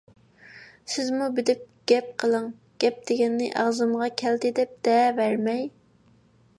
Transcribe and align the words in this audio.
سىزمۇ 0.93 1.27
بىلىپ 1.39 1.61
گەپ 1.91 2.09
قىلىڭ! 2.23 2.49
گەپ 2.85 2.99
دېگەننى 3.11 3.51
ئاغزىمغا 3.59 4.09
كەلدى 4.23 4.53
دەپ 4.63 4.77
دەۋەرمەي! 4.89 5.67